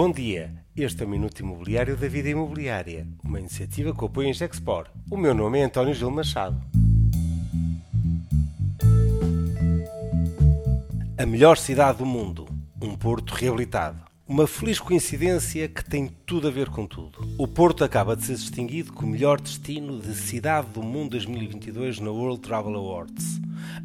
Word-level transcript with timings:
Bom 0.00 0.12
dia, 0.12 0.54
este 0.76 1.02
é 1.02 1.06
o 1.06 1.08
Minuto 1.08 1.40
Imobiliário 1.40 1.96
da 1.96 2.06
Vida 2.06 2.28
Imobiliária, 2.28 3.04
uma 3.24 3.40
iniciativa 3.40 3.92
que 3.92 4.04
apoia 4.04 4.28
em 4.28 4.32
Gexpor. 4.32 4.86
O 5.10 5.16
meu 5.16 5.34
nome 5.34 5.58
é 5.58 5.64
António 5.64 5.92
Gil 5.92 6.08
Machado. 6.08 6.56
A 11.18 11.26
melhor 11.26 11.56
cidade 11.56 11.98
do 11.98 12.06
mundo, 12.06 12.46
um 12.80 12.94
porto 12.94 13.32
reabilitado. 13.32 13.98
Uma 14.24 14.46
feliz 14.46 14.78
coincidência 14.78 15.66
que 15.68 15.84
tem 15.84 16.06
tudo 16.24 16.46
a 16.46 16.50
ver 16.52 16.68
com 16.68 16.86
tudo. 16.86 17.18
O 17.36 17.48
Porto 17.48 17.82
acaba 17.82 18.14
de 18.14 18.22
ser 18.22 18.34
distinguido 18.34 18.92
como 18.92 19.10
melhor 19.10 19.40
destino 19.40 19.98
de 19.98 20.14
cidade 20.14 20.68
do 20.68 20.82
mundo 20.82 21.12
2022 21.12 21.98
na 21.98 22.10
World 22.10 22.40
Travel 22.42 22.76
Awards. 22.76 23.40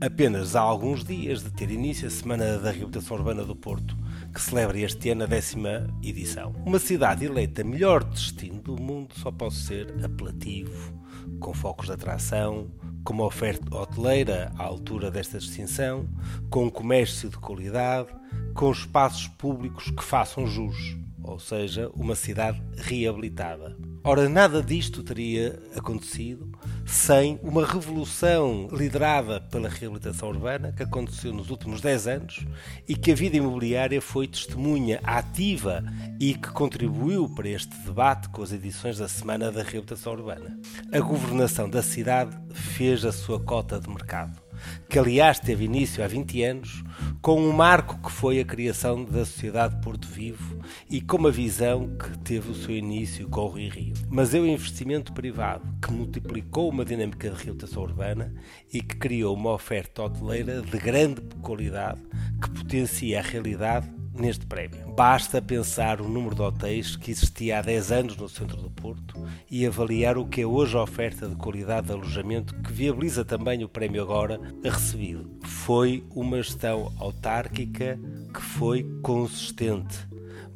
Apenas 0.00 0.54
há 0.54 0.60
alguns 0.60 1.02
dias 1.02 1.42
de 1.42 1.50
ter 1.50 1.70
início 1.70 2.06
a 2.06 2.10
Semana 2.10 2.58
da 2.58 2.70
Reabilitação 2.70 3.16
Urbana 3.16 3.44
do 3.44 3.56
Porto, 3.56 3.96
que 4.36 4.42
celebra 4.42 4.78
este 4.78 5.08
ano 5.08 5.22
a 5.22 5.26
décima 5.26 5.86
edição. 6.02 6.52
Uma 6.66 6.78
cidade 6.78 7.24
eleita 7.24 7.64
melhor 7.64 8.04
destino 8.04 8.60
do 8.60 8.78
mundo 8.78 9.14
só 9.14 9.32
pode 9.32 9.54
ser 9.54 9.94
apelativo, 10.04 10.92
com 11.40 11.54
focos 11.54 11.86
de 11.86 11.92
atração, 11.92 12.70
com 13.02 13.14
uma 13.14 13.24
oferta 13.24 13.74
hoteleira 13.74 14.52
à 14.58 14.64
altura 14.64 15.10
desta 15.10 15.38
distinção, 15.38 16.06
com 16.50 16.66
um 16.66 16.70
comércio 16.70 17.30
de 17.30 17.38
qualidade, 17.38 18.10
com 18.52 18.70
espaços 18.70 19.26
públicos 19.26 19.90
que 19.90 20.04
façam 20.04 20.46
jus, 20.46 20.98
ou 21.24 21.38
seja, 21.38 21.90
uma 21.94 22.14
cidade 22.14 22.62
reabilitada. 22.76 23.74
Ora, 24.08 24.28
nada 24.28 24.62
disto 24.62 25.02
teria 25.02 25.60
acontecido 25.74 26.48
sem 26.86 27.40
uma 27.42 27.66
revolução 27.66 28.68
liderada 28.70 29.40
pela 29.40 29.68
reabilitação 29.68 30.28
urbana 30.28 30.70
que 30.70 30.84
aconteceu 30.84 31.32
nos 31.32 31.50
últimos 31.50 31.80
10 31.80 32.06
anos 32.06 32.46
e 32.88 32.94
que 32.94 33.10
a 33.10 33.16
vida 33.16 33.36
imobiliária 33.36 34.00
foi 34.00 34.28
testemunha 34.28 35.00
ativa 35.02 35.82
e 36.20 36.34
que 36.34 36.52
contribuiu 36.52 37.28
para 37.28 37.48
este 37.48 37.76
debate 37.78 38.28
com 38.28 38.44
as 38.44 38.52
edições 38.52 38.98
da 38.98 39.08
Semana 39.08 39.50
da 39.50 39.64
Reabilitação 39.64 40.12
Urbana. 40.12 40.56
A 40.92 41.00
governação 41.00 41.68
da 41.68 41.82
cidade 41.82 42.30
fez 42.54 43.04
a 43.04 43.10
sua 43.10 43.40
cota 43.40 43.80
de 43.80 43.88
mercado 43.88 44.45
que 44.88 44.98
aliás 44.98 45.38
teve 45.38 45.64
início 45.64 46.02
há 46.04 46.06
20 46.06 46.42
anos, 46.42 46.84
com 47.20 47.40
um 47.40 47.52
marco 47.52 47.98
que 47.98 48.10
foi 48.10 48.40
a 48.40 48.44
criação 48.44 49.04
da 49.04 49.24
Sociedade 49.24 49.80
Porto 49.82 50.06
Vivo 50.08 50.58
e 50.88 51.00
com 51.00 51.16
uma 51.16 51.30
visão 51.30 51.96
que 51.96 52.18
teve 52.18 52.50
o 52.50 52.54
seu 52.54 52.74
início 52.74 53.28
com 53.28 53.42
o 53.42 53.50
Rio 53.50 53.70
Rio. 53.70 53.94
Mas 54.08 54.34
é 54.34 54.40
o 54.40 54.46
investimento 54.46 55.12
privado 55.12 55.66
que 55.82 55.92
multiplicou 55.92 56.70
uma 56.70 56.84
dinâmica 56.84 57.30
de 57.30 57.36
reabilitação 57.36 57.82
urbana 57.82 58.34
e 58.72 58.80
que 58.80 58.96
criou 58.96 59.34
uma 59.34 59.52
oferta 59.52 60.02
hoteleira 60.02 60.62
de 60.62 60.78
grande 60.78 61.20
qualidade 61.42 62.00
que 62.40 62.50
potencia 62.50 63.20
a 63.20 63.22
realidade 63.22 63.95
neste 64.20 64.46
prémio. 64.46 64.92
Basta 64.94 65.40
pensar 65.40 66.00
o 66.00 66.08
número 66.08 66.34
de 66.34 66.42
hotéis 66.42 66.96
que 66.96 67.10
existia 67.10 67.58
há 67.58 67.62
10 67.62 67.92
anos 67.92 68.16
no 68.16 68.28
centro 68.28 68.56
do 68.56 68.70
Porto 68.70 69.14
e 69.50 69.66
avaliar 69.66 70.18
o 70.18 70.26
que 70.26 70.40
é 70.40 70.46
hoje 70.46 70.76
a 70.76 70.82
oferta 70.82 71.28
de 71.28 71.36
qualidade 71.36 71.88
de 71.88 71.92
alojamento 71.92 72.54
que 72.62 72.72
viabiliza 72.72 73.24
também 73.24 73.62
o 73.62 73.68
prémio 73.68 74.02
agora 74.02 74.40
recebido. 74.62 75.30
Foi 75.42 76.04
uma 76.14 76.42
gestão 76.42 76.92
autárquica 76.98 77.98
que 78.32 78.40
foi 78.40 78.82
consistente. 79.02 80.06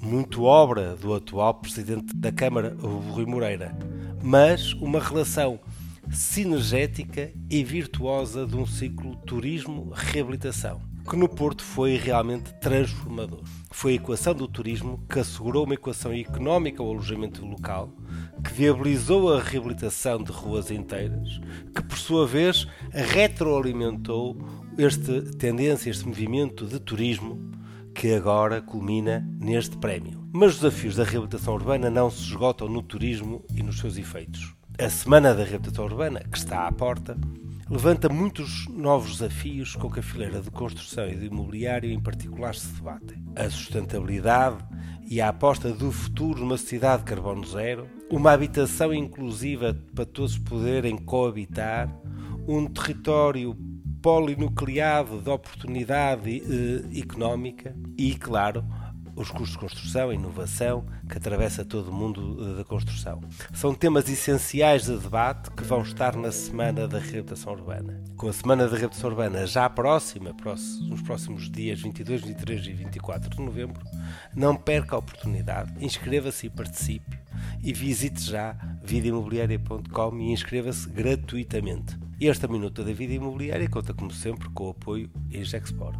Muito 0.00 0.44
obra 0.44 0.94
do 0.94 1.14
atual 1.14 1.54
presidente 1.54 2.14
da 2.14 2.30
Câmara, 2.30 2.76
Rui 2.78 3.24
Moreira, 3.24 3.76
mas 4.22 4.72
uma 4.74 5.00
relação 5.00 5.58
sinergética 6.10 7.32
e 7.50 7.64
virtuosa 7.64 8.46
de 8.46 8.56
um 8.56 8.66
ciclo 8.66 9.16
turismo-reabilitação 9.16 10.80
que 11.08 11.16
no 11.16 11.28
Porto 11.28 11.62
foi 11.62 11.96
realmente 11.96 12.52
transformador. 12.54 13.42
Foi 13.70 13.92
a 13.92 13.96
equação 13.96 14.34
do 14.34 14.48
turismo 14.48 15.04
que 15.08 15.20
assegurou 15.20 15.64
uma 15.64 15.74
equação 15.74 16.12
económica 16.12 16.82
ao 16.82 16.90
alojamento 16.90 17.46
local, 17.46 17.92
que 18.42 18.52
viabilizou 18.52 19.32
a 19.32 19.40
reabilitação 19.40 20.22
de 20.22 20.32
ruas 20.32 20.70
inteiras, 20.70 21.40
que 21.74 21.82
por 21.82 21.96
sua 21.96 22.26
vez 22.26 22.66
retroalimentou 22.90 24.36
esta 24.76 25.22
tendência, 25.36 25.90
este 25.90 26.06
movimento 26.06 26.66
de 26.66 26.80
turismo 26.80 27.52
que 27.94 28.12
agora 28.12 28.60
culmina 28.60 29.26
neste 29.40 29.76
prémio. 29.78 30.28
Mas 30.32 30.54
os 30.54 30.60
desafios 30.60 30.96
da 30.96 31.04
reabilitação 31.04 31.54
urbana 31.54 31.88
não 31.88 32.10
se 32.10 32.22
esgotam 32.22 32.68
no 32.68 32.82
turismo 32.82 33.44
e 33.54 33.62
nos 33.62 33.78
seus 33.78 33.96
efeitos. 33.96 34.54
A 34.78 34.90
Semana 34.90 35.34
da 35.34 35.42
Reabilitação 35.44 35.86
Urbana, 35.86 36.20
que 36.30 36.36
está 36.36 36.66
à 36.66 36.72
porta, 36.72 37.16
levanta 37.68 38.08
muitos 38.08 38.66
novos 38.68 39.18
desafios 39.18 39.74
com 39.74 39.90
que 39.90 39.98
a 40.00 40.02
fileira 40.02 40.40
de 40.40 40.50
construção 40.50 41.08
e 41.08 41.16
de 41.16 41.26
imobiliário 41.26 41.90
em 41.90 42.00
particular 42.00 42.54
se 42.54 42.68
debatem. 42.74 43.24
A 43.34 43.50
sustentabilidade 43.50 44.58
e 45.08 45.20
a 45.20 45.28
aposta 45.28 45.72
do 45.72 45.90
futuro 45.90 46.40
numa 46.40 46.58
cidade 46.58 47.02
de 47.02 47.10
carbono 47.10 47.44
zero, 47.44 47.88
uma 48.10 48.32
habitação 48.32 48.94
inclusiva 48.94 49.76
para 49.94 50.06
todos 50.06 50.38
poderem 50.38 50.96
coabitar, 50.96 51.92
um 52.46 52.66
território 52.66 53.56
polinucleado 54.00 55.20
de 55.20 55.28
oportunidade 55.28 56.40
eh, 56.40 57.00
económica 57.00 57.76
e, 57.98 58.14
claro, 58.14 58.64
os 59.16 59.30
custos 59.30 59.52
de 59.52 59.58
construção, 59.58 60.12
inovação 60.12 60.86
que 61.08 61.16
atravessa 61.16 61.64
todo 61.64 61.88
o 61.88 61.92
mundo 61.92 62.36
eh, 62.38 62.58
da 62.58 62.64
construção. 62.64 63.20
São 63.54 63.74
temas 63.74 64.08
essenciais 64.08 64.84
de 64.84 64.96
debate 64.96 65.50
que 65.50 65.64
vão 65.64 65.80
estar 65.82 66.14
na 66.14 66.30
Semana 66.30 66.86
da 66.86 66.98
Reabilitação 66.98 67.54
Urbana. 67.54 68.04
Com 68.16 68.28
a 68.28 68.32
Semana 68.32 68.64
da 68.64 68.76
Reabilitação 68.76 69.10
Urbana 69.10 69.46
já 69.46 69.68
próxima, 69.70 70.36
nos 70.82 71.00
próximos 71.00 71.50
dias 71.50 71.80
22, 71.80 72.22
23 72.22 72.66
e 72.66 72.72
24 72.74 73.30
de 73.30 73.40
novembro, 73.40 73.82
não 74.34 74.54
perca 74.54 74.94
a 74.94 74.98
oportunidade, 74.98 75.72
inscreva-se 75.82 76.46
e 76.46 76.50
participe 76.50 77.18
e 77.62 77.72
visite 77.72 78.20
já 78.22 78.56
vidaimobiliaria.com 78.82 80.18
e 80.18 80.32
inscreva-se 80.32 80.88
gratuitamente. 80.88 81.98
Esta 82.20 82.46
minuta 82.46 82.84
da 82.84 82.92
vida 82.92 83.14
imobiliária 83.14 83.68
conta, 83.68 83.92
como 83.92 84.10
sempre, 84.10 84.48
com 84.50 84.68
o 84.68 84.70
apoio 84.70 85.10
em 85.30 85.44
Gexpor. 85.44 85.94